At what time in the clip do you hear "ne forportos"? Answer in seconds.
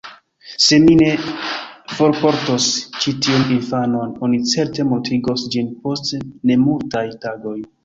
1.01-2.65